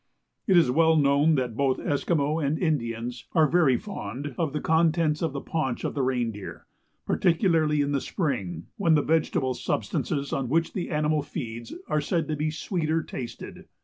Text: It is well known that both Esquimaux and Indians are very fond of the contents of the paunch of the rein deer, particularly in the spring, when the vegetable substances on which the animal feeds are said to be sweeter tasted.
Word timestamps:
It 0.47 0.57
is 0.57 0.71
well 0.71 0.95
known 0.95 1.35
that 1.35 1.55
both 1.55 1.77
Esquimaux 1.79 2.39
and 2.39 2.57
Indians 2.57 3.27
are 3.33 3.45
very 3.47 3.77
fond 3.77 4.33
of 4.35 4.51
the 4.51 4.59
contents 4.59 5.21
of 5.21 5.31
the 5.31 5.41
paunch 5.41 5.83
of 5.83 5.93
the 5.93 6.01
rein 6.01 6.31
deer, 6.31 6.65
particularly 7.05 7.81
in 7.81 7.91
the 7.91 8.01
spring, 8.01 8.65
when 8.77 8.95
the 8.95 9.03
vegetable 9.03 9.53
substances 9.53 10.33
on 10.33 10.49
which 10.49 10.73
the 10.73 10.89
animal 10.89 11.21
feeds 11.21 11.75
are 11.87 12.01
said 12.01 12.27
to 12.29 12.35
be 12.35 12.49
sweeter 12.49 13.03
tasted. 13.03 13.67